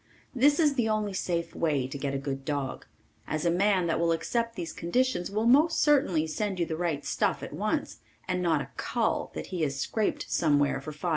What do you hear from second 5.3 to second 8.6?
most certainly send you the right stuff at once and